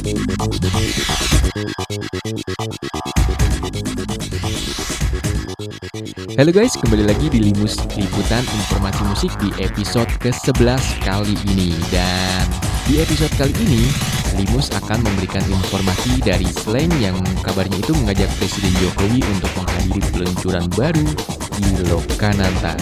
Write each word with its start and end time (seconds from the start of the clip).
Halo 0.00 0.08
guys, 6.56 6.72
kembali 6.72 7.04
lagi 7.04 7.28
di 7.28 7.36
Limus 7.36 7.76
Liputan 8.00 8.40
Informasi 8.40 9.02
Musik 9.04 9.28
di 9.36 9.52
episode 9.60 10.08
ke-11 10.24 11.04
kali 11.04 11.36
ini. 11.52 11.76
Dan 11.92 12.48
di 12.88 13.04
episode 13.04 13.28
kali 13.36 13.52
ini, 13.60 13.92
Limus 14.40 14.72
akan 14.72 15.04
memberikan 15.04 15.44
informasi 15.44 16.24
dari 16.24 16.48
Slang 16.48 16.96
yang 16.96 17.20
kabarnya 17.44 17.76
itu 17.84 17.92
mengajak 17.92 18.32
Presiden 18.40 18.72
Jokowi 18.80 19.20
untuk 19.20 19.52
menghadiri 19.52 20.00
peluncuran 20.16 20.64
baru 20.80 21.08
di 21.60 21.68
Lokananta 21.92 22.72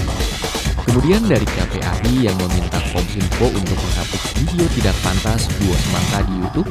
Kemudian 0.89 1.21
dari 1.29 1.45
KPAI 1.45 2.33
yang 2.33 2.37
meminta 2.41 2.81
Kominfo 2.97 3.53
untuk 3.53 3.77
menghapus 3.77 4.23
video 4.41 4.65
tidak 4.73 4.97
pantas 5.05 5.45
dua 5.61 5.77
semangka 5.85 6.19
di 6.25 6.35
YouTube. 6.41 6.71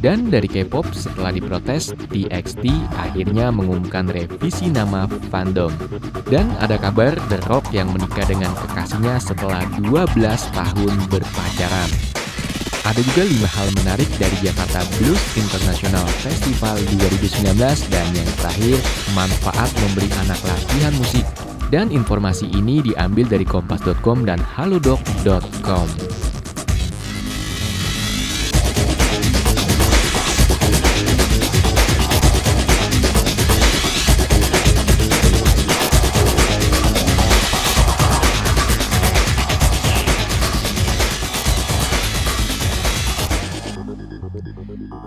Dan 0.00 0.32
dari 0.32 0.48
K-pop 0.48 0.88
setelah 0.96 1.28
diprotes, 1.28 1.92
TXT 2.08 2.64
akhirnya 2.96 3.52
mengumumkan 3.52 4.08
revisi 4.08 4.72
nama 4.72 5.04
fandom. 5.28 5.68
Dan 6.32 6.48
ada 6.64 6.80
kabar 6.80 7.12
The 7.28 7.44
Rock 7.44 7.68
yang 7.76 7.92
menikah 7.92 8.24
dengan 8.24 8.56
kekasihnya 8.56 9.20
setelah 9.20 9.60
12 9.84 10.16
tahun 10.56 10.92
berpacaran. 11.12 11.90
Ada 12.88 13.04
juga 13.04 13.22
lima 13.28 13.48
hal 13.52 13.68
menarik 13.84 14.08
dari 14.16 14.36
Jakarta 14.40 14.80
Blues 14.96 15.20
International 15.36 16.08
Festival 16.24 16.80
2019 17.04 17.52
dan 17.92 18.06
yang 18.16 18.30
terakhir, 18.40 18.80
manfaat 19.12 19.68
memberi 19.84 20.08
anak 20.24 20.40
latihan 20.40 20.96
musik 20.96 21.28
dan 21.68 21.92
informasi 21.92 22.48
ini 22.52 22.84
diambil 22.84 23.28
dari 23.28 23.44
kompas.com 23.44 24.24
dan 24.24 24.40
halodoc.com. 24.40 26.27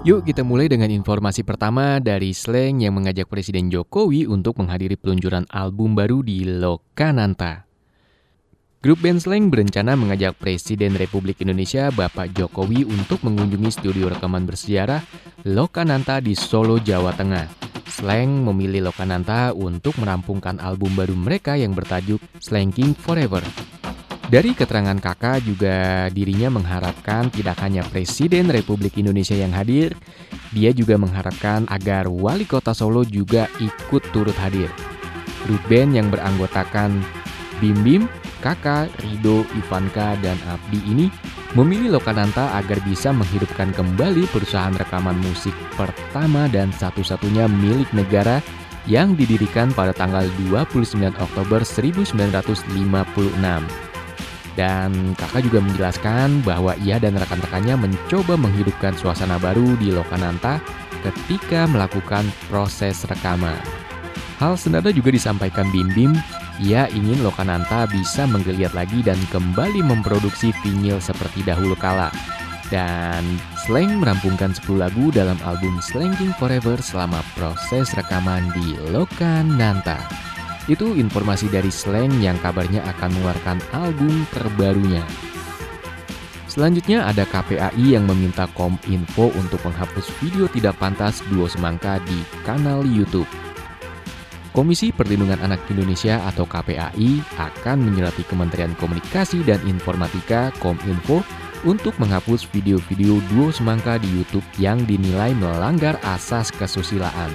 Yuk 0.01 0.25
kita 0.25 0.41
mulai 0.41 0.65
dengan 0.65 0.89
informasi 0.89 1.45
pertama 1.45 2.01
dari 2.01 2.33
Slang 2.33 2.81
yang 2.81 2.97
mengajak 2.97 3.29
Presiden 3.29 3.69
Jokowi 3.69 4.25
untuk 4.25 4.57
menghadiri 4.57 4.97
peluncuran 4.97 5.45
album 5.53 5.93
baru 5.93 6.25
di 6.25 6.41
Lokananta. 6.41 7.69
Grup 8.81 8.97
band 9.05 9.21
Slang 9.21 9.53
berencana 9.53 9.93
mengajak 9.93 10.41
Presiden 10.41 10.97
Republik 10.97 11.45
Indonesia 11.45 11.93
Bapak 11.93 12.33
Jokowi 12.33 12.81
untuk 12.81 13.21
mengunjungi 13.21 13.69
studio 13.69 14.09
rekaman 14.09 14.49
bersejarah 14.49 15.05
Lokananta 15.45 16.17
di 16.17 16.33
Solo, 16.33 16.81
Jawa 16.81 17.13
Tengah. 17.13 17.45
Slang 17.85 18.41
memilih 18.41 18.89
Lokananta 18.89 19.53
untuk 19.53 20.01
merampungkan 20.01 20.57
album 20.65 20.97
baru 20.97 21.13
mereka 21.13 21.53
yang 21.53 21.77
bertajuk 21.77 22.17
Slanking 22.41 22.97
Forever. 22.97 23.45
Dari 24.31 24.55
keterangan 24.55 24.95
kakak 24.95 25.43
juga 25.43 26.07
dirinya 26.07 26.55
mengharapkan 26.55 27.27
tidak 27.27 27.59
hanya 27.67 27.83
Presiden 27.83 28.47
Republik 28.47 28.95
Indonesia 28.95 29.35
yang 29.35 29.51
hadir, 29.51 29.91
dia 30.55 30.71
juga 30.71 30.95
mengharapkan 30.95 31.67
agar 31.67 32.07
Wali 32.07 32.47
Kota 32.47 32.71
Solo 32.71 33.03
juga 33.03 33.51
ikut 33.59 33.99
turut 34.15 34.31
hadir. 34.39 34.71
Grup 35.43 35.59
band 35.67 35.99
yang 35.99 36.07
beranggotakan 36.07 37.03
Bim 37.59 37.75
Bim, 37.83 38.07
Kakak, 38.39 38.87
Rido, 39.03 39.43
Ivanka, 39.51 40.15
dan 40.23 40.39
Abdi 40.47 40.79
ini 40.87 41.11
memilih 41.51 41.99
Lokananta 41.99 42.55
agar 42.55 42.79
bisa 42.87 43.11
menghidupkan 43.11 43.75
kembali 43.75 44.31
perusahaan 44.31 44.71
rekaman 44.71 45.19
musik 45.27 45.51
pertama 45.75 46.47
dan 46.47 46.71
satu-satunya 46.71 47.51
milik 47.51 47.91
negara 47.91 48.39
yang 48.87 49.11
didirikan 49.11 49.75
pada 49.75 49.91
tanggal 49.91 50.23
29 50.47 51.19
Oktober 51.19 51.67
1956. 51.67 53.90
Dan 54.59 55.15
kakak 55.15 55.47
juga 55.47 55.63
menjelaskan 55.63 56.43
bahwa 56.43 56.75
ia 56.83 56.99
dan 56.99 57.15
rekan-rekannya 57.15 57.79
mencoba 57.79 58.35
menghidupkan 58.35 58.95
suasana 58.99 59.39
baru 59.39 59.79
di 59.79 59.95
Lokananta 59.95 60.59
ketika 61.01 61.65
melakukan 61.71 62.27
proses 62.51 63.07
rekaman. 63.07 63.57
Hal 64.43 64.57
senada 64.57 64.91
juga 64.91 65.13
disampaikan 65.13 65.69
Bim 65.69 65.87
Bim, 65.95 66.11
ia 66.59 66.89
ingin 66.91 67.23
Lokananta 67.23 67.87
bisa 67.87 68.27
menggeliat 68.27 68.75
lagi 68.75 68.99
dan 69.05 69.17
kembali 69.31 69.85
memproduksi 69.85 70.51
vinyl 70.65 70.99
seperti 70.99 71.45
dahulu 71.47 71.77
kala. 71.79 72.11
Dan 72.71 73.23
Slang 73.61 73.99
merampungkan 73.99 74.55
10 74.55 74.79
lagu 74.79 75.13
dalam 75.13 75.37
album 75.45 75.77
Slanking 75.83 76.33
Forever 76.39 76.79
selama 76.81 77.21
proses 77.37 77.93
rekaman 77.93 78.49
di 78.57 78.79
Lokananta. 78.89 80.30
Itu 80.69 80.93
informasi 80.93 81.49
dari 81.49 81.73
Slang 81.73 82.21
yang 82.21 82.37
kabarnya 82.37 82.85
akan 82.85 83.09
mengeluarkan 83.17 83.57
album 83.73 84.25
terbarunya. 84.29 85.01
Selanjutnya 86.51 87.07
ada 87.07 87.23
KPAI 87.23 87.95
yang 87.95 88.03
meminta 88.03 88.43
Kominfo 88.51 89.31
untuk 89.39 89.63
menghapus 89.63 90.11
video 90.19 90.51
tidak 90.51 90.75
pantas 90.77 91.23
duo 91.31 91.47
semangka 91.47 92.03
di 92.03 92.27
kanal 92.43 92.83
YouTube. 92.83 93.29
Komisi 94.51 94.91
Perlindungan 94.91 95.39
Anak 95.39 95.63
Indonesia 95.71 96.19
atau 96.27 96.43
KPAI 96.43 97.23
akan 97.39 97.87
menyelati 97.87 98.27
Kementerian 98.27 98.75
Komunikasi 98.75 99.47
dan 99.47 99.63
Informatika 99.63 100.51
Kominfo 100.59 101.23
untuk 101.63 101.95
menghapus 101.95 102.43
video-video 102.51 103.23
duo 103.31 103.47
semangka 103.55 103.95
di 103.95 104.11
YouTube 104.11 104.43
yang 104.59 104.83
dinilai 104.83 105.31
melanggar 105.39 105.95
asas 106.03 106.51
kesusilaan. 106.51 107.31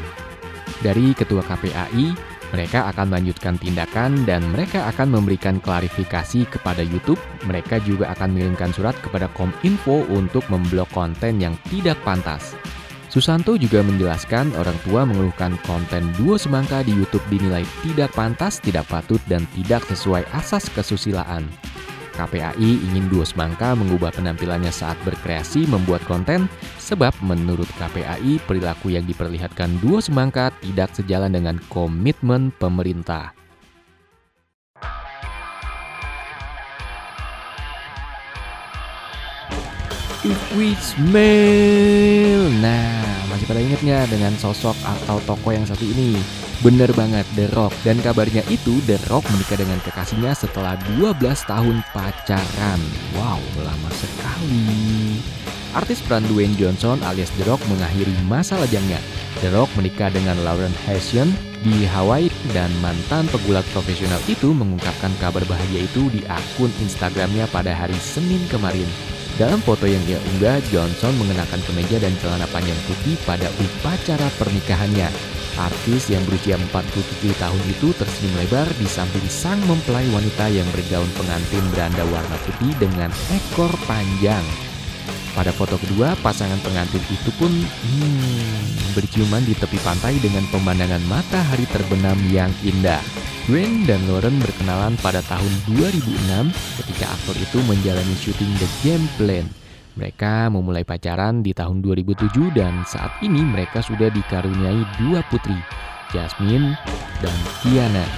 Dari 0.85 1.17
Ketua 1.17 1.41
KPAI, 1.41 2.36
mereka 2.55 2.87
akan 2.95 3.11
melanjutkan 3.11 3.59
tindakan 3.59 4.23
dan 4.23 4.45
mereka 4.55 4.87
akan 4.95 5.19
memberikan 5.19 5.59
klarifikasi 5.59 6.47
kepada 6.47 6.83
YouTube. 6.87 7.19
Mereka 7.47 7.83
juga 7.83 8.15
akan 8.15 8.35
mengirimkan 8.35 8.71
surat 8.71 8.95
kepada 9.03 9.27
Kominfo 9.35 10.07
untuk 10.13 10.47
memblok 10.47 10.91
konten 10.95 11.43
yang 11.43 11.59
tidak 11.67 11.99
pantas. 12.07 12.55
Susanto 13.11 13.57
juga 13.57 13.81
menjelaskan 13.81 14.53
orang 14.61 14.77
tua 14.85 15.09
mengeluhkan 15.09 15.57
konten 15.65 16.13
dua 16.21 16.37
semangka 16.37 16.85
di 16.85 16.93
YouTube 16.93 17.25
dinilai 17.33 17.65
tidak 17.81 18.13
pantas, 18.13 18.61
tidak 18.61 18.85
patut, 18.93 19.23
dan 19.25 19.49
tidak 19.57 19.83
sesuai 19.89 20.27
asas 20.37 20.69
kesusilaan. 20.71 21.49
KPAI 22.17 22.81
ingin 22.81 23.13
Dua 23.13 23.29
Semangka 23.29 23.77
mengubah 23.77 24.09
penampilannya 24.09 24.73
saat 24.73 24.97
berkreasi 25.05 25.69
membuat 25.69 26.01
konten 26.09 26.49
sebab 26.87 27.11
menurut 27.27 27.67
KPAI 27.75 28.39
perilaku 28.47 28.95
yang 28.95 29.03
diperlihatkan 29.03 29.83
Dua 29.83 29.99
Semangka 29.99 30.55
tidak 30.63 30.95
sejalan 30.95 31.35
dengan 31.35 31.59
komitmen 31.67 32.55
pemerintah. 32.55 33.35
If 40.27 40.43
we 40.59 40.75
smell, 40.83 42.51
nah 42.59 43.07
masih 43.31 43.47
pada 43.47 43.63
inget 43.63 43.79
nggak 43.79 44.11
dengan 44.11 44.35
sosok 44.35 44.75
atau 44.83 45.23
tokoh 45.23 45.55
yang 45.55 45.63
satu 45.63 45.87
ini? 45.87 46.19
Bener 46.67 46.91
banget, 46.99 47.23
The 47.39 47.47
Rock. 47.55 47.71
Dan 47.87 48.03
kabarnya 48.03 48.43
itu 48.51 48.83
The 48.91 48.99
Rock 49.07 49.23
menikah 49.31 49.61
dengan 49.61 49.79
kekasihnya 49.87 50.35
setelah 50.35 50.75
12 50.99 51.23
tahun 51.47 51.79
pacaran. 51.95 52.81
Wow, 53.15 53.39
lama 53.63 53.91
sekali. 53.95 55.06
Artis 55.77 56.01
peran 56.01 56.25
Dwayne 56.33 56.57
Johnson 56.57 56.97
alias 57.05 57.29
The 57.37 57.45
Rock 57.45 57.61
mengakhiri 57.69 58.17
masa 58.25 58.57
lajangnya. 58.57 58.97
The 59.45 59.53
Rock 59.53 59.69
menikah 59.77 60.09
dengan 60.09 60.41
Lauren 60.41 60.73
Hessian 60.89 61.29
di 61.61 61.85
Hawaii 61.85 62.33
dan 62.57 62.73
mantan 62.81 63.29
pegulat 63.29 63.69
profesional 63.77 64.17
itu 64.25 64.57
mengungkapkan 64.57 65.13
kabar 65.21 65.45
bahagia 65.45 65.85
itu 65.85 66.09
di 66.09 66.25
akun 66.33 66.73
Instagramnya 66.81 67.45
pada 67.53 67.77
hari 67.77 67.97
Senin 68.01 68.41
kemarin. 68.49 68.89
Dalam 69.37 69.61
foto 69.61 69.85
yang 69.85 70.01
ia 70.09 70.17
unggah, 70.33 70.65
Johnson 70.73 71.13
mengenakan 71.21 71.61
kemeja 71.69 72.01
dan 72.01 72.17
celana 72.25 72.49
panjang 72.49 72.81
putih 72.89 73.21
pada 73.29 73.53
upacara 73.61 74.33
pernikahannya. 74.41 75.13
Artis 75.61 76.09
yang 76.09 76.25
berusia 76.25 76.57
47 76.57 77.37
tahun 77.37 77.63
itu 77.69 77.93
tersenyum 78.01 78.33
lebar 78.41 78.69
di 78.81 78.89
samping 78.89 79.29
sang 79.29 79.61
mempelai 79.69 80.09
wanita 80.09 80.49
yang 80.49 80.65
bergaun 80.73 81.09
pengantin 81.21 81.65
beranda 81.77 82.05
warna 82.09 82.37
putih 82.49 82.73
dengan 82.81 83.13
ekor 83.29 83.73
panjang. 83.85 84.66
Pada 85.37 85.53
foto 85.53 85.77
kedua, 85.77 86.17
pasangan 86.25 86.57
pengantin 86.65 87.05
itu 87.13 87.29
pun 87.37 87.53
hmm, 87.53 88.97
berciuman 88.97 89.45
di 89.45 89.53
tepi 89.53 89.77
pantai 89.85 90.17
dengan 90.17 90.49
pemandangan 90.49 91.05
matahari 91.05 91.69
terbenam 91.69 92.17
yang 92.33 92.49
indah. 92.65 93.05
Gwen 93.45 93.85
dan 93.85 94.01
Lauren 94.09 94.41
berkenalan 94.41 94.97
pada 95.05 95.21
tahun 95.29 95.53
2006 95.77 96.51
ketika 96.81 97.13
aktor 97.13 97.37
itu 97.37 97.61
menjalani 97.69 98.17
syuting 98.17 98.49
The 98.57 98.69
Game 98.81 99.07
Plan. 99.21 99.47
Mereka 100.01 100.49
memulai 100.49 100.89
pacaran 100.89 101.45
di 101.45 101.53
tahun 101.53 101.85
2007 101.85 102.33
dan 102.57 102.89
saat 102.89 103.13
ini 103.21 103.45
mereka 103.45 103.85
sudah 103.85 104.09
dikaruniai 104.09 104.83
dua 104.97 105.21
putri, 105.29 105.57
Jasmine 106.17 106.81
dan 107.21 107.37
Kiana. 107.61 108.09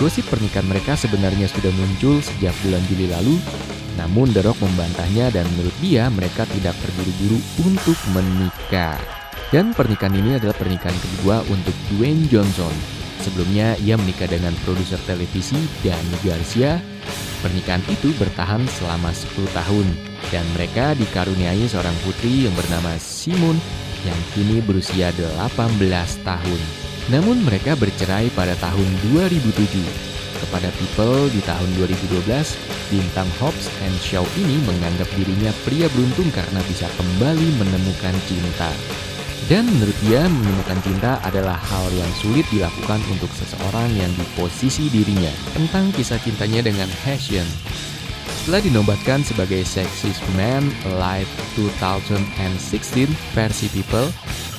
Gosip 0.00 0.24
pernikahan 0.32 0.68
mereka 0.68 0.96
sebenarnya 0.96 1.46
sudah 1.48 1.72
muncul 1.76 2.20
sejak 2.24 2.56
bulan 2.64 2.80
Juli 2.88 3.06
lalu, 3.12 3.36
namun 4.00 4.32
The 4.32 4.40
membantahnya 4.40 5.28
dan 5.32 5.44
menurut 5.54 5.76
dia 5.84 6.08
mereka 6.08 6.48
tidak 6.48 6.72
terburu-buru 6.80 7.38
untuk 7.64 7.98
menikah. 8.16 8.96
Dan 9.52 9.76
pernikahan 9.76 10.16
ini 10.16 10.40
adalah 10.40 10.56
pernikahan 10.56 10.96
kedua 10.96 11.44
untuk 11.52 11.76
Dwayne 11.92 12.24
Johnson. 12.32 12.72
Sebelumnya 13.20 13.76
ia 13.84 14.00
menikah 14.00 14.26
dengan 14.26 14.56
produser 14.64 14.98
televisi 15.04 15.60
Danny 15.84 16.16
Garcia. 16.24 16.80
Pernikahan 17.44 17.84
itu 17.92 18.16
bertahan 18.16 18.64
selama 18.80 19.12
10 19.12 19.44
tahun 19.52 19.86
dan 20.32 20.46
mereka 20.56 20.96
dikaruniai 20.96 21.68
seorang 21.68 21.94
putri 22.06 22.48
yang 22.48 22.54
bernama 22.56 22.96
Simon 22.96 23.58
yang 24.02 24.18
kini 24.34 24.64
berusia 24.64 25.12
18 25.14 25.52
tahun. 26.24 26.81
Namun 27.10 27.42
mereka 27.42 27.74
bercerai 27.74 28.30
pada 28.36 28.54
tahun 28.62 28.86
2007. 29.10 30.12
Kepada 30.42 30.70
People 30.78 31.30
di 31.30 31.38
tahun 31.46 31.70
2012, 31.78 32.26
bintang 32.90 33.30
Hobbs 33.38 33.70
and 33.82 33.96
Shaw 34.02 34.26
ini 34.38 34.58
menganggap 34.66 35.06
dirinya 35.14 35.54
pria 35.62 35.86
beruntung 35.94 36.30
karena 36.34 36.60
bisa 36.66 36.86
kembali 36.98 37.48
menemukan 37.62 38.14
cinta. 38.26 38.70
Dan 39.50 39.66
menurut 39.66 39.94
dia, 40.06 40.22
menemukan 40.30 40.78
cinta 40.86 41.18
adalah 41.26 41.58
hal 41.58 41.90
yang 41.94 42.10
sulit 42.22 42.46
dilakukan 42.54 43.02
untuk 43.10 43.30
seseorang 43.34 43.90
yang 43.98 44.10
di 44.14 44.22
posisi 44.38 44.86
dirinya. 44.86 45.30
Tentang 45.58 45.90
kisah 45.94 46.18
cintanya 46.22 46.62
dengan 46.62 46.86
Hessian, 47.02 47.46
setelah 48.42 48.62
dinobatkan 48.62 49.22
sebagai 49.22 49.62
Sexiest 49.66 50.22
Man 50.34 50.66
Alive 50.90 51.30
2016 51.54 53.10
versi 53.34 53.66
People, 53.70 54.10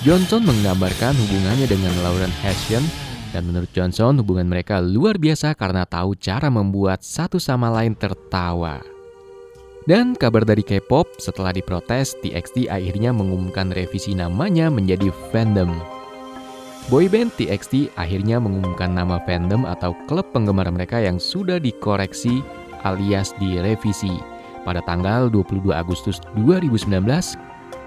Johnson 0.03 0.43
menggambarkan 0.43 1.15
hubungannya 1.15 1.63
dengan 1.63 1.95
Lauren 2.03 2.35
Hessian 2.43 2.83
dan 3.31 3.47
menurut 3.47 3.71
Johnson 3.71 4.19
hubungan 4.19 4.51
mereka 4.51 4.83
luar 4.83 5.15
biasa 5.15 5.55
karena 5.55 5.87
tahu 5.87 6.19
cara 6.19 6.51
membuat 6.51 7.07
satu 7.07 7.39
sama 7.39 7.71
lain 7.71 7.95
tertawa. 7.95 8.83
Dan 9.87 10.11
kabar 10.19 10.43
dari 10.43 10.59
K-pop 10.59 11.07
setelah 11.23 11.55
diprotes, 11.55 12.19
TXT 12.19 12.67
akhirnya 12.67 13.15
mengumumkan 13.15 13.71
revisi 13.71 14.11
namanya 14.11 14.67
menjadi 14.67 15.07
Fandom. 15.31 15.71
Boyband 16.91 17.31
TXT 17.39 17.95
akhirnya 17.95 18.43
mengumumkan 18.43 18.91
nama 18.91 19.23
fandom 19.23 19.63
atau 19.63 19.95
klub 20.11 20.27
penggemar 20.35 20.67
mereka 20.67 20.99
yang 20.99 21.15
sudah 21.15 21.63
dikoreksi 21.63 22.43
alias 22.83 23.31
direvisi. 23.39 24.11
Pada 24.67 24.83
tanggal 24.83 25.31
22 25.31 25.71
Agustus 25.71 26.19
2019, 26.35 26.91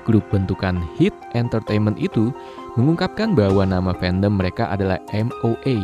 grup 0.06 0.22
bentukan 0.30 0.78
Hit 0.94 1.12
Entertainment 1.34 1.98
itu 1.98 2.30
mengungkapkan 2.78 3.34
bahwa 3.34 3.66
nama 3.66 3.90
fandom 3.98 4.38
mereka 4.38 4.70
adalah 4.70 5.02
MOA. 5.10 5.82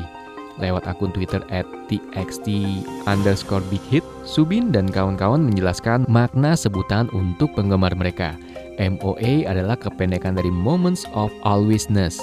Lewat 0.60 0.84
akun 0.86 1.10
Twitter 1.10 1.42
at 1.50 1.66
txt 1.88 2.46
underscore 3.10 3.64
big 3.72 3.82
hit, 3.90 4.04
Subin 4.22 4.70
dan 4.70 4.86
kawan-kawan 4.86 5.42
menjelaskan 5.42 6.06
makna 6.06 6.54
sebutan 6.54 7.10
untuk 7.10 7.50
penggemar 7.56 7.90
mereka. 7.98 8.38
MOA 8.78 9.48
adalah 9.48 9.74
kependekan 9.74 10.38
dari 10.38 10.52
Moments 10.52 11.08
of 11.16 11.32
Alwaysness. 11.42 12.20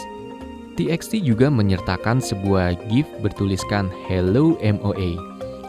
TXT 0.79 1.27
juga 1.27 1.51
menyertakan 1.51 2.23
sebuah 2.23 2.79
GIF 2.87 3.03
bertuliskan 3.19 3.91
Hello 4.07 4.55
MOA. 4.63 5.19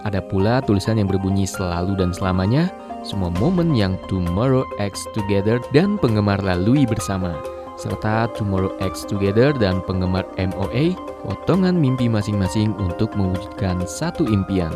Ada 0.06 0.22
pula 0.22 0.62
tulisan 0.62 0.96
yang 0.96 1.10
berbunyi 1.10 1.44
selalu 1.44 1.98
dan 1.98 2.14
selamanya, 2.14 2.70
semua 3.00 3.32
momen 3.40 3.72
yang 3.72 3.96
Tomorrow 4.06 4.68
X 4.76 5.08
Together 5.16 5.60
dan 5.72 5.96
penggemar 5.96 6.40
lalui 6.44 6.84
bersama, 6.84 7.32
serta 7.80 8.28
Tomorrow 8.36 8.76
X 8.84 9.08
Together 9.08 9.56
dan 9.56 9.80
penggemar 9.88 10.28
MOA, 10.36 10.92
potongan 11.24 11.80
mimpi 11.80 12.12
masing-masing 12.12 12.76
untuk 12.76 13.12
mewujudkan 13.16 13.80
satu 13.88 14.28
impian. 14.28 14.72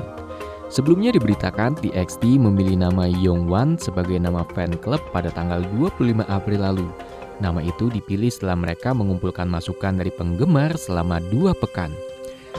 Sebelumnya 0.72 1.14
diberitakan 1.14 1.78
TXT 1.78 2.40
memilih 2.40 2.88
nama 2.88 3.06
Yongwan 3.06 3.78
sebagai 3.78 4.18
nama 4.18 4.42
fan 4.56 4.74
club 4.80 4.98
pada 5.12 5.30
tanggal 5.30 5.62
25 5.76 6.24
April 6.26 6.60
lalu. 6.64 6.88
Nama 7.38 7.60
itu 7.62 7.92
dipilih 7.92 8.32
setelah 8.32 8.58
mereka 8.58 8.90
mengumpulkan 8.90 9.46
masukan 9.46 10.00
dari 10.00 10.10
penggemar 10.10 10.74
selama 10.74 11.22
dua 11.30 11.54
pekan. 11.54 11.92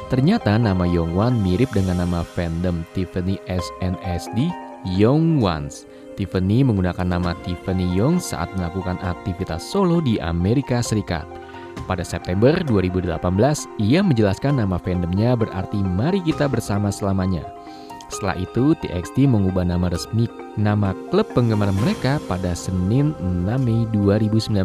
Ternyata 0.07 0.55
nama 0.55 0.85
Yongwan 0.85 1.41
mirip 1.41 1.73
dengan 1.73 2.05
nama 2.05 2.21
fandom 2.21 2.85
Tiffany 2.93 3.41
SNSD 3.49 4.64
Young 4.85 5.41
Ones. 5.41 5.89
Tiffany 6.15 6.63
menggunakan 6.63 7.03
nama 7.03 7.35
Tiffany 7.43 7.91
Young 7.91 8.23
saat 8.23 8.47
melakukan 8.55 8.95
aktivitas 9.03 9.65
solo 9.65 9.99
di 9.99 10.15
Amerika 10.21 10.79
Serikat. 10.79 11.27
Pada 11.89 12.07
September 12.07 12.55
2018, 12.63 13.19
ia 13.83 13.99
menjelaskan 13.99 14.63
nama 14.63 14.79
fandomnya 14.79 15.35
berarti 15.35 15.77
mari 15.83 16.23
kita 16.23 16.47
bersama 16.47 16.87
selamanya. 16.87 17.43
Setelah 18.07 18.37
itu, 18.39 18.77
TXT 18.79 19.27
mengubah 19.27 19.67
nama 19.67 19.91
resmi 19.91 20.29
nama 20.55 20.95
klub 21.11 21.27
penggemar 21.35 21.73
mereka 21.75 22.21
pada 22.31 22.55
Senin 22.55 23.11
6 23.19 23.43
Mei 23.59 23.83
2019. 23.91 24.55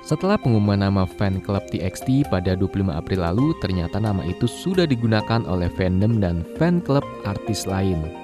Setelah 0.00 0.40
pengumuman 0.40 0.80
nama 0.80 1.04
fan 1.04 1.38
club 1.44 1.62
TXT 1.70 2.32
pada 2.32 2.56
25 2.56 2.90
April 2.90 3.20
lalu, 3.20 3.52
ternyata 3.60 4.00
nama 4.00 4.24
itu 4.24 4.48
sudah 4.48 4.88
digunakan 4.88 5.44
oleh 5.46 5.68
fandom 5.76 6.18
dan 6.18 6.42
fan 6.56 6.80
club 6.80 7.04
artis 7.28 7.68
lain. 7.68 8.19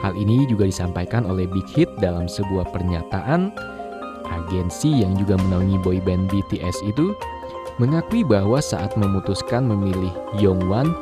Hal 0.00 0.16
ini 0.16 0.48
juga 0.48 0.64
disampaikan 0.64 1.28
oleh 1.28 1.44
Big 1.44 1.68
Hit 1.76 1.92
dalam 2.00 2.24
sebuah 2.24 2.72
pernyataan. 2.72 3.52
Agensi 4.24 5.04
yang 5.04 5.12
juga 5.20 5.36
menaungi 5.36 5.76
boyband 5.84 6.32
BTS 6.32 6.80
itu 6.88 7.12
mengakui 7.76 8.24
bahwa 8.24 8.60
saat 8.64 8.96
memutuskan 8.96 9.68
memilih 9.68 10.12
Yongwan, 10.40 10.92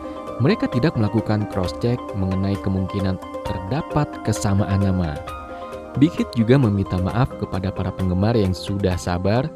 mereka 0.43 0.67
tidak 0.71 0.99
melakukan 0.99 1.47
cross-check 1.51 1.99
mengenai 2.19 2.59
kemungkinan 2.63 3.19
terdapat 3.47 4.07
kesamaan 4.27 4.83
nama. 4.83 5.15
Big 5.99 6.15
Hit 6.19 6.31
juga 6.35 6.59
meminta 6.59 6.99
maaf 6.99 7.31
kepada 7.39 7.71
para 7.71 7.91
penggemar 7.95 8.35
yang 8.35 8.55
sudah 8.55 8.95
sabar 8.99 9.47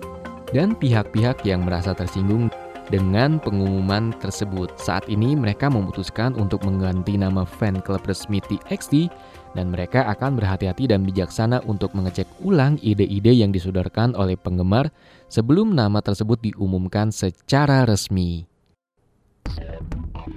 dan 0.50 0.74
pihak-pihak 0.78 1.42
yang 1.42 1.66
merasa 1.66 1.94
tersinggung 1.94 2.50
dengan 2.92 3.40
pengumuman 3.40 4.12
tersebut. 4.20 4.76
Saat 4.76 5.08
ini 5.08 5.32
mereka 5.32 5.72
memutuskan 5.72 6.36
untuk 6.36 6.60
mengganti 6.68 7.16
nama 7.16 7.48
fan 7.48 7.80
club 7.80 8.04
resmi 8.04 8.44
TXT 8.44 9.08
dan 9.56 9.72
mereka 9.72 10.04
akan 10.12 10.36
berhati-hati 10.36 10.92
dan 10.92 11.08
bijaksana 11.08 11.64
untuk 11.64 11.96
mengecek 11.96 12.28
ulang 12.44 12.76
ide-ide 12.84 13.32
yang 13.32 13.48
disodorkan 13.48 14.12
oleh 14.12 14.36
penggemar 14.36 14.92
sebelum 15.32 15.72
nama 15.72 16.04
tersebut 16.04 16.36
diumumkan 16.44 17.08
secara 17.08 17.88
resmi. 17.88 18.44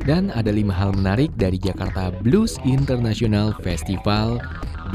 Dan 0.07 0.33
ada 0.33 0.49
lima 0.49 0.73
hal 0.73 0.95
menarik 0.95 1.35
dari 1.37 1.61
Jakarta 1.61 2.09
Blues 2.23 2.57
International 2.65 3.53
Festival 3.61 4.41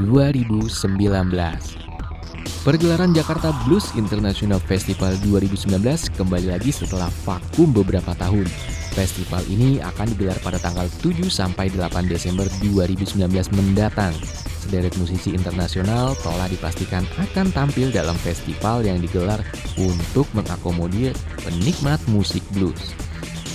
2019. 0.03 1.90
Pergelaran 2.61 3.09
Jakarta 3.09 3.49
Blues 3.65 3.89
International 3.97 4.61
Festival 4.61 5.17
2019 5.25 5.81
kembali 6.13 6.53
lagi 6.53 6.69
setelah 6.69 7.09
vakum 7.25 7.73
beberapa 7.73 8.13
tahun. 8.13 8.45
Festival 8.93 9.41
ini 9.49 9.81
akan 9.81 10.13
digelar 10.13 10.37
pada 10.45 10.61
tanggal 10.61 10.85
7 11.01 11.25
sampai 11.25 11.73
8 11.73 12.05
Desember 12.05 12.45
2019 12.61 13.17
mendatang. 13.57 14.13
Sederet 14.61 14.93
musisi 15.01 15.33
internasional 15.33 16.13
telah 16.21 16.45
dipastikan 16.53 17.01
akan 17.17 17.49
tampil 17.49 17.89
dalam 17.89 18.13
festival 18.21 18.85
yang 18.85 19.01
digelar 19.01 19.41
untuk 19.81 20.29
mengakomodir 20.37 21.17
penikmat 21.41 21.97
musik 22.13 22.45
blues. 22.53 22.93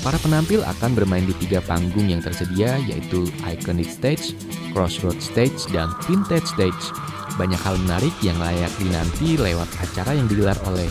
Para 0.02 0.18
penampil 0.18 0.66
akan 0.66 0.98
bermain 0.98 1.22
di 1.22 1.34
tiga 1.46 1.62
panggung 1.62 2.10
yang 2.10 2.18
tersedia 2.18 2.74
yaitu 2.90 3.30
Iconic 3.46 3.86
Stage, 3.86 4.34
Crossroad 4.74 5.22
Stage, 5.22 5.62
dan 5.70 5.94
Vintage 6.10 6.50
Stage. 6.50 7.05
Banyak 7.36 7.60
hal 7.60 7.76
menarik 7.84 8.16
yang 8.24 8.40
layak 8.40 8.72
dinanti 8.80 9.36
lewat 9.36 9.68
acara 9.80 10.16
yang 10.16 10.24
digelar 10.24 10.56
oleh 10.64 10.88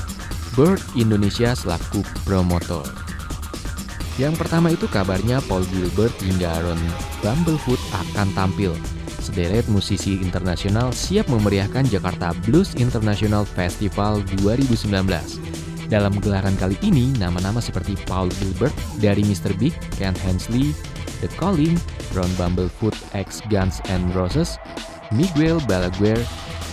Bird 0.53 0.79
Indonesia 0.93 1.57
selaku 1.57 2.05
promotor. 2.23 2.85
Yang 4.15 4.39
pertama 4.39 4.71
itu 4.71 4.87
kabarnya 4.87 5.43
Paul 5.43 5.67
Gilbert 5.73 6.15
hingga 6.23 6.47
Aaron 6.47 6.79
Bumblefoot 7.19 7.81
akan 7.91 8.31
tampil. 8.31 8.71
Sederet 9.19 9.67
musisi 9.67 10.21
internasional 10.21 10.93
siap 10.93 11.27
memeriahkan 11.27 11.89
Jakarta 11.89 12.31
Blues 12.47 12.77
International 12.79 13.43
Festival 13.43 14.21
2019. 14.39 14.85
Dalam 15.91 16.13
gelaran 16.23 16.55
kali 16.55 16.77
ini, 16.85 17.11
nama-nama 17.19 17.59
seperti 17.59 17.97
Paul 18.07 18.29
Gilbert 18.39 18.73
dari 19.01 19.25
Mr. 19.25 19.51
Big, 19.57 19.73
Ken 19.97 20.15
Hensley, 20.23 20.71
The 21.19 21.29
Calling, 21.35 21.75
Ron 22.15 22.31
Bumblefoot 22.39 22.95
X 23.11 23.43
Guns 23.51 23.83
and 23.91 24.13
Roses, 24.15 24.55
Miguel 25.13 25.61
Balaguer, 25.69 26.17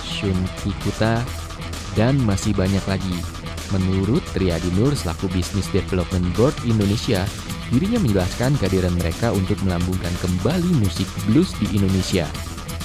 Shun 0.05 0.37
Kikuta, 0.63 1.21
dan 1.99 2.17
masih 2.25 2.57
banyak 2.57 2.83
lagi. 2.89 3.17
Menurut 3.73 4.21
Triadi 4.37 4.69
Nur 4.77 4.93
selaku 4.93 5.33
Business 5.33 5.69
Development 5.73 6.25
Board 6.37 6.57
Indonesia, 6.69 7.25
dirinya 7.73 8.01
menjelaskan 8.01 8.57
kehadiran 8.61 8.93
mereka 8.97 9.33
untuk 9.33 9.57
melambungkan 9.65 10.13
kembali 10.21 10.77
musik 10.81 11.09
blues 11.29 11.57
di 11.57 11.81
Indonesia. 11.81 12.29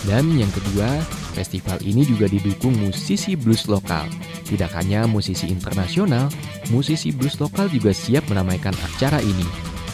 Dan 0.08 0.32
yang 0.40 0.48
kedua, 0.56 1.04
festival 1.36 1.76
ini 1.84 2.08
juga 2.08 2.32
didukung 2.32 2.72
musisi 2.80 3.36
blues 3.36 3.68
lokal. 3.68 4.08
Tidak 4.48 4.72
hanya 4.80 5.04
musisi 5.04 5.52
internasional, 5.52 6.32
musisi 6.72 7.12
blues 7.12 7.36
lokal 7.44 7.68
juga 7.68 7.92
siap 7.92 8.24
meramaikan 8.32 8.72
acara 8.80 9.20
ini. 9.20 9.44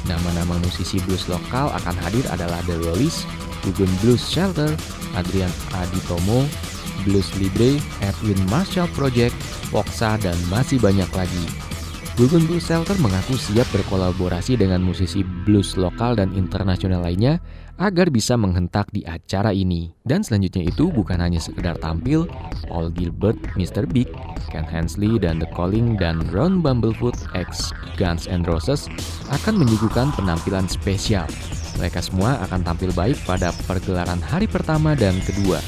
Nama-nama 0.06 0.60
musisi 0.62 1.02
blues 1.08 1.26
lokal 1.26 1.74
akan 1.74 1.96
hadir 2.06 2.22
adalah 2.30 2.62
The 2.70 2.78
Rollies, 2.86 3.26
Gugun 3.66 3.90
Blues 4.04 4.22
Shelter, 4.28 4.70
Adrian 5.18 5.52
Aditomo, 5.78 6.46
Blues 7.08 7.30
Libre, 7.38 7.78
Edwin 8.02 8.40
Marshall 8.50 8.90
Project, 8.94 9.36
Foxa, 9.72 10.18
dan 10.22 10.38
masih 10.48 10.78
banyak 10.80 11.10
lagi. 11.14 11.46
Gugun 12.14 12.46
Blues 12.46 12.70
Shelter 12.70 12.94
mengaku 13.02 13.34
siap 13.34 13.66
berkolaborasi 13.74 14.54
dengan 14.54 14.86
musisi 14.86 15.26
blues 15.26 15.74
lokal 15.74 16.14
dan 16.14 16.30
internasional 16.38 17.02
lainnya 17.02 17.42
agar 17.82 18.14
bisa 18.14 18.38
menghentak 18.38 18.86
di 18.94 19.02
acara 19.02 19.50
ini. 19.50 19.90
Dan 20.06 20.22
selanjutnya 20.22 20.70
itu 20.70 20.94
bukan 20.94 21.18
hanya 21.18 21.42
sekedar 21.42 21.74
tampil, 21.82 22.30
Paul 22.70 22.94
Gilbert, 22.94 23.42
Mr. 23.58 23.90
Big, 23.90 24.14
Ken 24.54 24.62
Hensley, 24.62 25.18
dan 25.18 25.42
The 25.42 25.50
Calling, 25.58 25.98
dan 25.98 26.22
Ron 26.30 26.62
Bumblefoot 26.62 27.18
X 27.34 27.74
Guns 27.98 28.30
N' 28.30 28.46
Roses 28.46 28.86
akan 29.34 29.58
menyuguhkan 29.66 30.14
penampilan 30.14 30.70
spesial. 30.70 31.26
Mereka 31.84 32.00
semua 32.00 32.40
akan 32.48 32.64
tampil 32.64 32.96
baik 32.96 33.28
pada 33.28 33.52
pergelaran 33.68 34.24
hari 34.24 34.48
pertama 34.48 34.96
dan 34.96 35.20
kedua. 35.20 35.60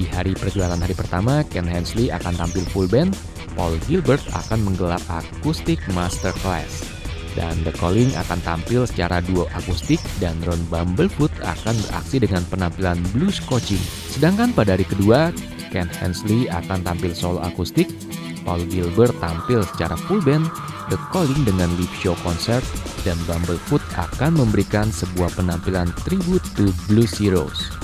Di 0.00 0.08
hari 0.08 0.32
pergelaran 0.32 0.80
hari 0.80 0.96
pertama, 0.96 1.44
Ken 1.52 1.68
Hensley 1.68 2.08
akan 2.08 2.40
tampil 2.40 2.64
full 2.72 2.88
band, 2.88 3.12
Paul 3.52 3.76
Gilbert 3.84 4.24
akan 4.32 4.64
menggelar 4.64 4.96
akustik 5.12 5.76
masterclass. 5.92 6.88
Dan 7.36 7.52
The 7.68 7.72
Calling 7.76 8.16
akan 8.16 8.40
tampil 8.48 8.88
secara 8.88 9.20
duo 9.20 9.44
akustik 9.52 10.00
dan 10.24 10.40
Ron 10.40 10.64
Bumblefoot 10.72 11.28
akan 11.44 11.76
beraksi 11.84 12.16
dengan 12.16 12.40
penampilan 12.48 12.96
blues 13.12 13.36
coaching. 13.44 13.84
Sedangkan 14.08 14.56
pada 14.56 14.72
hari 14.72 14.88
kedua, 14.88 15.36
Ken 15.68 15.92
Hensley 16.00 16.48
akan 16.48 16.80
tampil 16.80 17.12
solo 17.12 17.44
akustik, 17.44 17.92
Paul 18.40 18.64
Gilbert 18.72 19.12
tampil 19.20 19.68
secara 19.68 20.00
full 20.08 20.24
band, 20.24 20.48
The 20.86 20.98
Calling 21.10 21.42
dengan 21.42 21.66
live 21.74 21.90
show 21.98 22.14
concert, 22.22 22.62
dan 23.02 23.18
Bumblefoot 23.26 23.82
akan 23.98 24.38
memberikan 24.38 24.86
sebuah 24.86 25.34
penampilan 25.34 25.90
tribute 26.06 26.44
to 26.54 26.70
Blues 26.86 27.18
Heroes. 27.18 27.74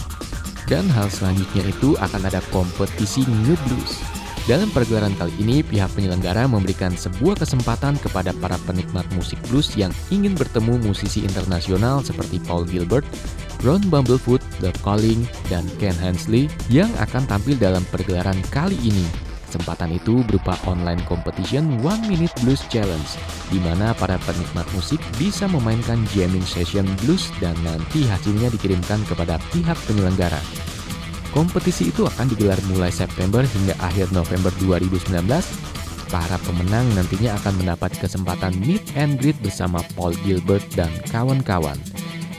Dan 0.71 0.87
hal 0.87 1.11
selanjutnya 1.11 1.67
itu 1.67 1.99
akan 1.99 2.31
ada 2.31 2.39
kompetisi 2.55 3.27
New 3.27 3.59
Blues. 3.67 3.99
Dalam 4.47 4.75
pergelaran 4.75 5.15
kali 5.15 5.31
ini, 5.39 5.63
pihak 5.63 5.95
penyelenggara 5.95 6.51
memberikan 6.51 6.95
sebuah 6.99 7.39
kesempatan 7.39 7.95
kepada 8.03 8.35
para 8.43 8.59
penikmat 8.67 9.07
musik 9.15 9.39
blues 9.47 9.71
yang 9.79 9.95
ingin 10.11 10.35
bertemu 10.35 10.83
musisi 10.83 11.23
internasional 11.23 12.03
seperti 12.03 12.43
Paul 12.43 12.67
Gilbert, 12.67 13.07
Ron 13.63 13.87
Bumblefoot, 13.87 14.43
The 14.59 14.75
Calling, 14.83 15.23
dan 15.47 15.63
Ken 15.79 15.95
Hensley 15.95 16.51
yang 16.67 16.91
akan 16.99 17.23
tampil 17.31 17.55
dalam 17.55 17.87
pergelaran 17.95 18.39
kali 18.51 18.75
ini. 18.83 19.32
Kesempatan 19.53 19.93
itu 19.93 20.25
berupa 20.25 20.57
online 20.65 21.05
competition 21.05 21.77
One 21.85 22.01
Minute 22.09 22.33
Blues 22.41 22.65
Challenge, 22.73 23.05
di 23.53 23.61
mana 23.61 23.93
para 23.93 24.17
penikmat 24.25 24.65
musik 24.73 24.97
bisa 25.21 25.45
memainkan 25.45 26.01
jamming 26.17 26.41
session 26.49 26.89
blues 27.05 27.29
dan 27.37 27.53
nanti 27.61 28.09
hasilnya 28.09 28.49
dikirimkan 28.49 29.05
kepada 29.05 29.37
pihak 29.53 29.77
penyelenggara. 29.85 30.41
Kompetisi 31.37 31.93
itu 31.93 32.09
akan 32.09 32.33
digelar 32.33 32.57
mulai 32.73 32.89
September 32.89 33.45
hingga 33.45 33.77
akhir 33.85 34.09
November 34.17 34.49
2019. 34.57 35.21
Para 36.09 36.41
pemenang 36.49 36.89
nantinya 36.97 37.37
akan 37.37 37.61
mendapat 37.61 37.93
kesempatan 38.01 38.57
meet 38.65 38.81
and 38.97 39.21
greet 39.21 39.37
bersama 39.45 39.85
Paul 39.93 40.17
Gilbert 40.25 40.65
dan 40.73 40.89
kawan-kawan. 41.13 41.77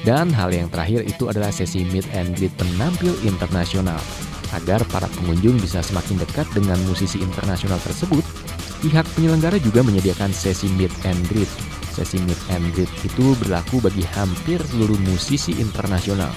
Dan 0.01 0.33
hal 0.33 0.49
yang 0.49 0.65
terakhir 0.73 1.05
itu 1.05 1.29
adalah 1.29 1.53
sesi 1.53 1.85
meet 1.93 2.09
and 2.17 2.33
greet 2.33 2.57
penampil 2.57 3.13
internasional. 3.21 4.01
Agar 4.53 4.85
para 4.93 5.09
pengunjung 5.09 5.57
bisa 5.57 5.81
semakin 5.81 6.21
dekat 6.21 6.45
dengan 6.53 6.77
musisi 6.85 7.17
internasional 7.17 7.81
tersebut, 7.81 8.21
pihak 8.85 9.05
penyelenggara 9.17 9.57
juga 9.57 9.81
menyediakan 9.81 10.29
sesi 10.29 10.69
meet 10.77 10.93
and 11.09 11.17
greet. 11.33 11.49
Sesi 11.93 12.21
meet 12.21 12.37
and 12.53 12.65
greet 12.77 12.89
itu 13.01 13.33
berlaku 13.41 13.81
bagi 13.81 14.05
hampir 14.13 14.61
seluruh 14.61 14.97
musisi 15.09 15.57
internasional. 15.57 16.29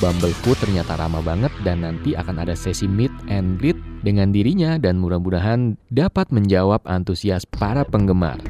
Bumblefoot 0.00 0.56
ternyata 0.64 0.96
ramah 0.96 1.20
banget 1.20 1.52
dan 1.60 1.84
nanti 1.84 2.16
akan 2.16 2.40
ada 2.40 2.56
sesi 2.56 2.88
meet 2.88 3.12
and 3.28 3.60
greet 3.60 3.76
dengan 4.00 4.32
dirinya 4.32 4.80
dan 4.80 4.96
mudah-mudahan 4.96 5.76
dapat 5.92 6.32
menjawab 6.32 6.80
antusias 6.88 7.44
para 7.44 7.84
penggemar. 7.84 8.40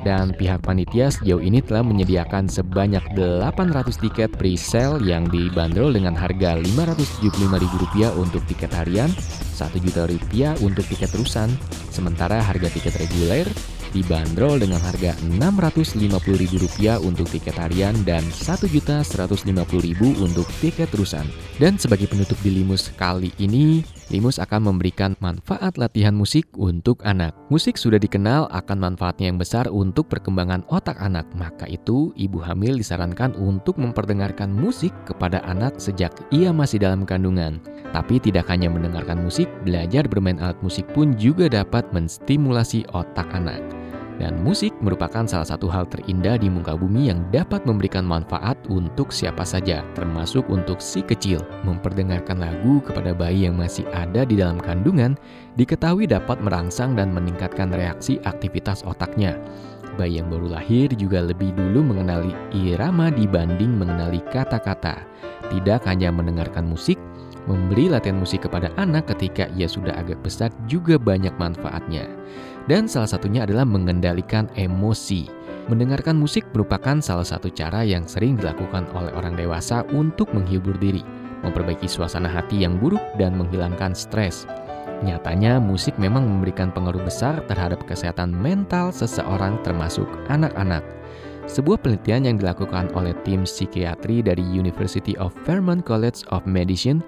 Dan 0.00 0.32
pihak 0.32 0.64
panitia 0.64 1.12
sejauh 1.12 1.44
ini 1.44 1.60
telah 1.60 1.84
menyediakan 1.84 2.48
sebanyak 2.48 3.04
800 3.12 3.84
tiket 4.00 4.32
pre-sale 4.32 4.96
yang 5.04 5.28
dibanderol 5.28 5.92
dengan 5.92 6.16
harga 6.16 6.56
Rp575.000 6.56 8.16
untuk 8.16 8.40
tiket 8.48 8.72
harian, 8.72 9.12
Rp1 9.60 9.76
juta 9.84 10.08
rupiah 10.08 10.56
untuk 10.64 10.88
tiket 10.88 11.12
terusan, 11.12 11.52
sementara 11.92 12.40
harga 12.40 12.72
tiket 12.72 12.96
reguler 12.96 13.44
dibanderol 13.90 14.56
dengan 14.62 14.78
harga 14.80 15.12
Rp650.000 15.18 17.02
untuk 17.02 17.26
tiket 17.28 17.58
harian 17.58 17.94
dan 18.06 18.22
Rp1.150.000 18.24 20.22
untuk 20.22 20.46
tiket 20.62 20.88
terusan. 20.88 21.26
Dan 21.58 21.76
sebagai 21.76 22.08
penutup 22.08 22.38
di 22.40 22.54
Limus 22.54 22.88
kali 22.96 23.34
ini, 23.36 23.82
Limus 24.10 24.42
akan 24.42 24.74
memberikan 24.74 25.14
manfaat 25.22 25.78
latihan 25.78 26.10
musik 26.10 26.50
untuk 26.58 26.98
anak. 27.06 27.30
Musik 27.46 27.78
sudah 27.78 27.94
dikenal 27.94 28.50
akan 28.50 28.82
manfaatnya 28.82 29.30
yang 29.30 29.38
besar 29.38 29.70
untuk 29.70 30.10
perkembangan 30.10 30.66
otak 30.66 30.98
anak, 30.98 31.30
maka 31.38 31.70
itu 31.70 32.10
ibu 32.18 32.42
hamil 32.42 32.74
disarankan 32.74 33.38
untuk 33.38 33.78
memperdengarkan 33.78 34.50
musik 34.50 34.90
kepada 35.06 35.38
anak 35.46 35.78
sejak 35.78 36.10
ia 36.34 36.50
masih 36.50 36.82
dalam 36.82 37.06
kandungan. 37.06 37.62
Tapi 37.94 38.18
tidak 38.18 38.50
hanya 38.50 38.66
mendengarkan 38.66 39.22
musik, 39.22 39.46
belajar 39.62 40.10
bermain 40.10 40.42
alat 40.42 40.58
musik 40.58 40.90
pun 40.90 41.14
juga 41.14 41.46
dapat 41.46 41.86
menstimulasi 41.94 42.82
otak 42.90 43.30
anak. 43.30 43.79
Dan 44.20 44.44
musik 44.44 44.76
merupakan 44.84 45.24
salah 45.24 45.48
satu 45.48 45.64
hal 45.72 45.88
terindah 45.88 46.36
di 46.36 46.52
muka 46.52 46.76
bumi 46.76 47.08
yang 47.08 47.24
dapat 47.32 47.64
memberikan 47.64 48.04
manfaat 48.04 48.60
untuk 48.68 49.08
siapa 49.08 49.48
saja, 49.48 49.80
termasuk 49.96 50.44
untuk 50.52 50.76
si 50.76 51.00
kecil. 51.00 51.40
Memperdengarkan 51.64 52.36
lagu 52.36 52.84
kepada 52.84 53.16
bayi 53.16 53.48
yang 53.48 53.56
masih 53.56 53.88
ada 53.96 54.28
di 54.28 54.36
dalam 54.36 54.60
kandungan 54.60 55.16
diketahui 55.56 56.04
dapat 56.04 56.36
merangsang 56.44 56.92
dan 57.00 57.16
meningkatkan 57.16 57.72
reaksi 57.72 58.20
aktivitas 58.28 58.84
otaknya. 58.84 59.40
Bayi 59.96 60.20
yang 60.20 60.28
baru 60.28 60.52
lahir 60.52 60.92
juga 61.00 61.24
lebih 61.24 61.56
dulu 61.56 61.80
mengenali 61.80 62.36
irama 62.52 63.08
dibanding 63.08 63.72
mengenali 63.72 64.20
kata-kata. 64.28 65.00
Tidak 65.48 65.80
hanya 65.88 66.12
mendengarkan 66.12 66.68
musik, 66.68 67.00
memberi 67.48 67.88
latihan 67.88 68.20
musik 68.20 68.44
kepada 68.44 68.68
anak 68.76 69.08
ketika 69.16 69.48
ia 69.56 69.64
sudah 69.66 69.96
agak 69.96 70.20
besar 70.20 70.52
juga 70.68 71.00
banyak 71.00 71.32
manfaatnya. 71.40 72.04
Dan 72.68 72.90
salah 72.90 73.08
satunya 73.08 73.48
adalah 73.48 73.64
mengendalikan 73.64 74.50
emosi. 74.58 75.30
Mendengarkan 75.70 76.18
musik 76.18 76.44
merupakan 76.50 76.98
salah 76.98 77.24
satu 77.24 77.46
cara 77.52 77.86
yang 77.86 78.04
sering 78.04 78.34
dilakukan 78.34 78.90
oleh 78.96 79.14
orang 79.14 79.38
dewasa 79.38 79.86
untuk 79.94 80.32
menghibur 80.34 80.74
diri, 80.80 81.04
memperbaiki 81.46 81.86
suasana 81.86 82.26
hati 82.26 82.66
yang 82.66 82.80
buruk, 82.82 83.00
dan 83.16 83.38
menghilangkan 83.38 83.94
stres. 83.94 84.50
Nyatanya, 85.00 85.56
musik 85.56 85.96
memang 85.96 86.28
memberikan 86.28 86.68
pengaruh 86.68 87.00
besar 87.00 87.40
terhadap 87.48 87.80
kesehatan 87.88 88.34
mental 88.34 88.92
seseorang, 88.92 89.56
termasuk 89.64 90.04
anak-anak. 90.28 90.84
Sebuah 91.48 91.80
penelitian 91.80 92.28
yang 92.28 92.36
dilakukan 92.36 92.92
oleh 92.92 93.16
tim 93.24 93.48
psikiatri 93.48 94.20
dari 94.20 94.44
University 94.44 95.16
of 95.16 95.32
Vermont 95.48 95.82
College 95.82 96.22
of 96.30 96.44
Medicine 96.44 97.00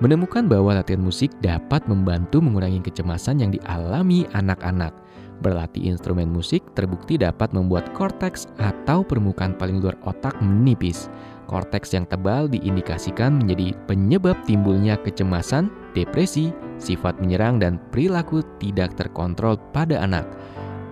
menemukan 0.00 0.48
bahwa 0.48 0.78
latihan 0.78 1.02
musik 1.02 1.34
dapat 1.42 1.84
membantu 1.90 2.40
mengurangi 2.40 2.80
kecemasan 2.80 3.42
yang 3.42 3.50
dialami 3.52 4.24
anak-anak. 4.32 4.94
Berlatih 5.42 5.90
instrumen 5.90 6.30
musik 6.30 6.62
terbukti 6.78 7.18
dapat 7.18 7.50
membuat 7.50 7.90
korteks 7.92 8.46
atau 8.62 9.02
permukaan 9.02 9.58
paling 9.58 9.82
luar 9.82 9.98
otak 10.06 10.38
menipis. 10.38 11.10
Korteks 11.50 11.92
yang 11.92 12.06
tebal 12.06 12.46
diindikasikan 12.46 13.42
menjadi 13.42 13.74
penyebab 13.90 14.38
timbulnya 14.46 14.94
kecemasan, 15.02 15.68
depresi, 15.92 16.54
sifat 16.78 17.18
menyerang, 17.18 17.58
dan 17.58 17.82
perilaku 17.90 18.46
tidak 18.62 18.94
terkontrol 18.94 19.58
pada 19.74 19.98
anak. 20.00 20.24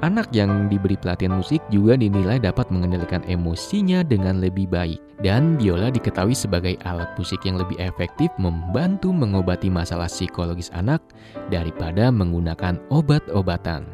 Anak 0.01 0.33
yang 0.33 0.73
diberi 0.73 0.97
pelatihan 0.97 1.37
musik 1.37 1.61
juga 1.69 1.93
dinilai 1.93 2.41
dapat 2.41 2.73
mengendalikan 2.73 3.21
emosinya 3.29 4.01
dengan 4.01 4.41
lebih 4.41 4.65
baik. 4.73 4.97
Dan 5.21 5.61
biola 5.61 5.93
diketahui 5.93 6.33
sebagai 6.33 6.81
alat 6.89 7.13
musik 7.21 7.45
yang 7.45 7.61
lebih 7.61 7.77
efektif 7.77 8.33
membantu 8.41 9.13
mengobati 9.13 9.69
masalah 9.69 10.09
psikologis 10.09 10.73
anak 10.73 11.05
daripada 11.53 12.09
menggunakan 12.09 12.81
obat-obatan. 12.89 13.85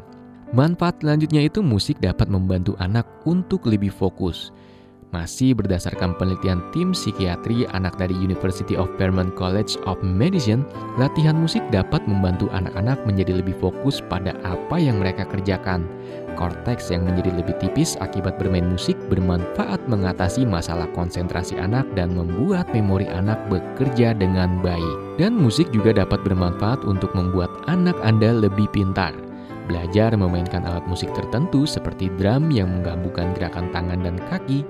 Manfaat 0.55 1.03
selanjutnya 1.03 1.43
itu 1.43 1.59
musik 1.59 1.99
dapat 1.99 2.31
membantu 2.31 2.79
anak 2.79 3.03
untuk 3.27 3.67
lebih 3.67 3.91
fokus. 3.91 4.55
Masih 5.15 5.55
berdasarkan 5.55 6.19
penelitian 6.19 6.59
tim 6.75 6.91
psikiatri 6.91 7.63
anak 7.71 7.95
dari 7.95 8.11
University 8.11 8.75
of 8.75 8.91
Vermont 8.99 9.31
College 9.39 9.79
of 9.87 9.95
Medicine, 10.03 10.67
latihan 10.99 11.39
musik 11.39 11.63
dapat 11.71 12.03
membantu 12.11 12.51
anak-anak 12.51 12.99
menjadi 13.07 13.39
lebih 13.39 13.55
fokus 13.55 14.03
pada 14.03 14.35
apa 14.43 14.75
yang 14.75 14.99
mereka 14.99 15.23
kerjakan. 15.23 15.87
Korteks 16.35 16.91
yang 16.91 17.07
menjadi 17.07 17.39
lebih 17.39 17.55
tipis 17.55 17.95
akibat 18.03 18.35
bermain 18.35 18.67
musik 18.67 18.99
bermanfaat 19.07 19.79
mengatasi 19.87 20.43
masalah 20.43 20.91
konsentrasi 20.91 21.55
anak 21.55 21.87
dan 21.95 22.11
membuat 22.11 22.67
memori 22.75 23.07
anak 23.07 23.39
bekerja 23.47 24.11
dengan 24.11 24.59
baik. 24.59 24.95
Dan 25.15 25.39
musik 25.39 25.71
juga 25.71 25.95
dapat 25.95 26.19
bermanfaat 26.27 26.83
untuk 26.83 27.15
membuat 27.15 27.49
anak 27.71 27.95
Anda 28.03 28.35
lebih 28.35 28.67
pintar. 28.75 29.15
Belajar 29.67 30.15
memainkan 30.15 30.63
alat 30.63 30.87
musik 30.87 31.11
tertentu 31.11 31.67
seperti 31.67 32.07
drum 32.15 32.47
yang 32.47 32.71
menggabungkan 32.71 33.35
gerakan 33.35 33.67
tangan 33.75 33.99
dan 33.99 34.15
kaki 34.31 34.63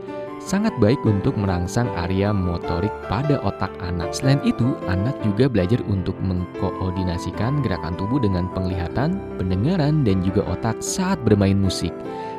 sangat 0.47 0.71
baik 0.79 1.03
untuk 1.03 1.35
merangsang 1.35 1.91
area 2.07 2.31
motorik 2.31 2.95
pada 3.11 3.43
otak 3.43 3.69
anak. 3.83 4.15
Selain 4.15 4.39
itu, 4.47 4.79
anak 4.87 5.19
juga 5.19 5.51
belajar 5.51 5.83
untuk 5.91 6.15
mengkoordinasikan 6.23 7.59
gerakan 7.59 7.99
tubuh 7.99 8.23
dengan 8.23 8.47
penglihatan, 8.55 9.19
pendengaran, 9.35 10.07
dan 10.07 10.23
juga 10.23 10.47
otak 10.47 10.79
saat 10.79 11.19
bermain 11.27 11.59
musik. 11.59 11.91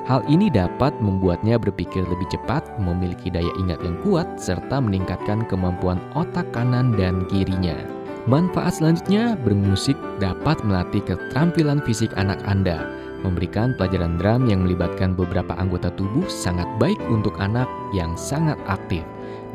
Hal 0.09 0.25
ini 0.25 0.49
dapat 0.49 0.97
membuatnya 1.05 1.61
berpikir 1.61 2.01
lebih 2.09 2.33
cepat, 2.33 2.65
memiliki 2.81 3.29
daya 3.29 3.53
ingat 3.61 3.85
yang 3.85 4.01
kuat, 4.01 4.41
serta 4.41 4.81
meningkatkan 4.81 5.45
kemampuan 5.45 6.01
otak 6.17 6.49
kanan 6.57 6.97
dan 6.97 7.29
kirinya. 7.29 7.77
Manfaat 8.25 8.81
selanjutnya, 8.81 9.37
bermusik 9.45 10.01
dapat 10.17 10.57
melatih 10.65 11.05
keterampilan 11.05 11.85
fisik 11.85 12.13
anak 12.17 12.41
Anda. 12.49 12.98
Memberikan 13.27 13.75
pelajaran 13.75 14.15
drum 14.17 14.47
yang 14.47 14.63
melibatkan 14.63 15.19
beberapa 15.19 15.51
anggota 15.59 15.91
tubuh 15.99 16.25
sangat 16.31 16.67
baik 16.79 16.99
untuk 17.11 17.35
anak 17.43 17.67
yang 17.91 18.15
sangat 18.15 18.57
aktif. 18.71 19.03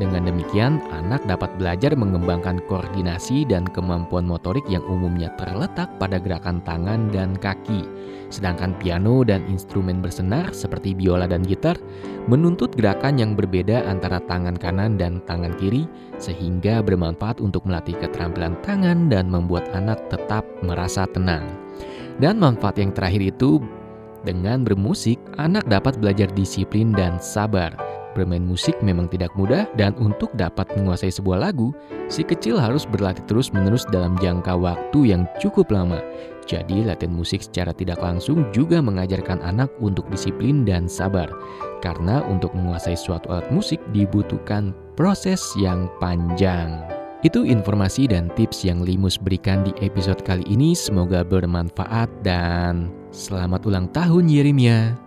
Dengan 0.01 0.25
demikian, 0.25 0.82
anak 0.89 1.22
dapat 1.29 1.53
belajar 1.62 1.93
mengembangkan 1.93 2.65
koordinasi 2.65 3.46
dan 3.46 3.70
kemampuan 3.70 4.25
motorik 4.25 4.65
yang 4.65 4.82
umumnya 4.89 5.29
terletak 5.38 5.86
pada 6.01 6.17
gerakan 6.17 6.65
tangan 6.65 7.13
dan 7.13 7.38
kaki. 7.38 7.86
Sedangkan 8.34 8.74
piano 8.82 9.22
dan 9.22 9.46
instrumen 9.46 10.01
bersenar 10.01 10.50
seperti 10.50 10.98
biola 10.98 11.29
dan 11.29 11.46
gitar 11.46 11.77
menuntut 12.25 12.74
gerakan 12.74 13.22
yang 13.22 13.38
berbeda 13.38 13.86
antara 13.86 14.17
tangan 14.25 14.58
kanan 14.58 14.98
dan 14.98 15.22
tangan 15.29 15.53
kiri, 15.62 15.86
sehingga 16.17 16.82
bermanfaat 16.82 17.38
untuk 17.38 17.62
melatih 17.70 17.93
keterampilan 18.01 18.58
tangan 18.65 19.13
dan 19.13 19.29
membuat 19.29 19.70
anak 19.77 20.01
tetap 20.10 20.41
merasa 20.65 21.05
tenang. 21.05 21.62
Dan 22.22 22.38
manfaat 22.41 22.77
yang 22.77 22.93
terakhir 22.93 23.34
itu, 23.34 23.63
dengan 24.24 24.63
bermusik, 24.63 25.20
anak 25.36 25.67
dapat 25.67 26.00
belajar 26.00 26.32
disiplin 26.32 26.96
dan 26.96 27.20
sabar. 27.20 27.75
Bermain 28.13 28.46
musik 28.46 28.77
memang 28.86 29.10
tidak 29.10 29.34
mudah 29.34 29.65
dan 29.74 29.98
untuk 29.98 30.29
dapat 30.38 30.70
menguasai 30.77 31.10
sebuah 31.10 31.50
lagu, 31.50 31.74
si 32.13 32.22
kecil 32.22 32.62
harus 32.62 32.86
berlatih 32.86 33.25
terus-menerus 33.25 33.89
dalam 33.89 34.13
jangka 34.22 34.53
waktu 34.53 35.10
yang 35.10 35.25
cukup 35.41 35.74
lama. 35.74 35.98
Jadi 36.46 36.86
latihan 36.86 37.17
musik 37.17 37.41
secara 37.41 37.74
tidak 37.74 37.98
langsung 38.05 38.46
juga 38.53 38.84
mengajarkan 38.86 39.41
anak 39.41 39.74
untuk 39.82 40.05
disiplin 40.13 40.62
dan 40.62 40.86
sabar. 40.86 41.27
Karena 41.82 42.22
untuk 42.29 42.53
menguasai 42.53 42.93
suatu 42.93 43.34
alat 43.34 43.50
musik 43.50 43.82
dibutuhkan 43.91 44.77
proses 44.93 45.41
yang 45.58 45.89
panjang. 45.98 47.02
Itu 47.23 47.47
informasi 47.47 48.11
dan 48.11 48.27
tips 48.35 48.67
yang 48.67 48.83
Limus 48.83 49.15
berikan 49.15 49.63
di 49.63 49.71
episode 49.79 50.19
kali 50.27 50.43
ini. 50.51 50.75
Semoga 50.75 51.23
bermanfaat 51.23 52.11
dan 52.19 52.91
selamat 53.15 53.63
ulang 53.63 53.87
tahun 53.95 54.27
Yeremia. 54.27 55.02